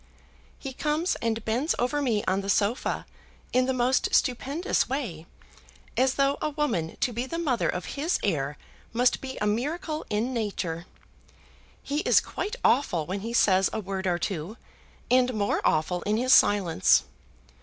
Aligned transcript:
"He 0.57 0.73
comes 0.73 1.13
and 1.17 1.45
bends 1.45 1.75
over 1.77 2.01
me 2.01 2.23
on 2.27 2.41
the 2.41 2.49
sofa 2.49 3.05
in 3.53 3.67
the 3.67 3.71
most 3.71 4.09
stupendous 4.15 4.89
way, 4.89 5.27
as 5.95 6.15
though 6.15 6.39
a 6.41 6.49
woman 6.49 6.97
to 7.01 7.13
be 7.13 7.27
the 7.27 7.37
mother 7.37 7.69
of 7.69 7.85
his 7.93 8.17
heir 8.23 8.57
must 8.93 9.21
be 9.21 9.37
a 9.37 9.45
miracle 9.45 10.03
in 10.09 10.33
nature. 10.33 10.87
He 11.83 11.99
is 11.99 12.19
quite 12.19 12.55
awful 12.65 13.05
when 13.05 13.19
he 13.19 13.31
says 13.31 13.69
a 13.71 13.79
word 13.79 14.07
or 14.07 14.17
two, 14.17 14.57
and 15.11 15.35
more 15.35 15.61
awful 15.63 16.01
in 16.01 16.17
his 16.17 16.33
silence. 16.33 17.03